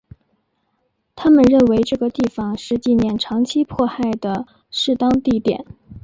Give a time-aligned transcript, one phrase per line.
[1.15, 5.63] 他们认为这个地方是纪念长期迫害的适当地点。